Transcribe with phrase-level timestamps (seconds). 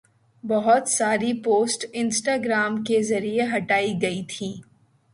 [0.43, 4.53] بہت ساری post Instagram کے ذریعہ ہٹائی گئی تھی